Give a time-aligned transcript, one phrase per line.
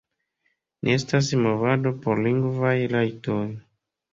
[0.87, 3.41] Ni estas movado por lingvaj rajtoj.